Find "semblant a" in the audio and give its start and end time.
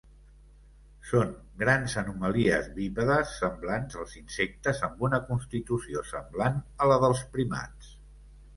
6.15-6.93